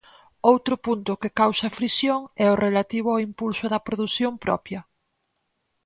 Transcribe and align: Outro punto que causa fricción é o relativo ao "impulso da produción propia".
Outro 0.51 0.75
punto 0.85 1.19
que 1.21 1.35
causa 1.41 1.73
fricción 1.77 2.19
é 2.45 2.47
o 2.53 2.59
relativo 2.65 3.07
ao 3.11 3.23
"impulso 3.29 3.65
da 3.73 3.83
produción 3.87 4.33
propia". 4.45 4.81